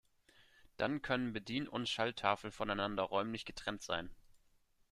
Dann 0.77 1.03
können 1.03 1.31
Bedien- 1.31 1.67
und 1.67 1.87
Schalttafel 1.87 2.49
voneinander 2.49 3.03
räumlich 3.03 3.45
getrennt 3.45 3.83
sein. 3.83 4.09